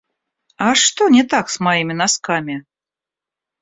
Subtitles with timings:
[0.57, 2.65] А что не так с моими носками?